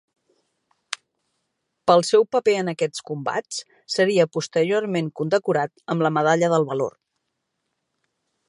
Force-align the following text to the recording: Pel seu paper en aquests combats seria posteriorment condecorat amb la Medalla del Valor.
Pel 1.91 2.05
seu 2.07 2.25
paper 2.37 2.55
en 2.63 2.73
aquests 2.73 3.05
combats 3.11 3.61
seria 3.99 4.27
posteriorment 4.39 5.13
condecorat 5.21 5.87
amb 5.95 6.07
la 6.07 6.15
Medalla 6.19 6.51
del 6.57 6.67
Valor. 6.73 7.01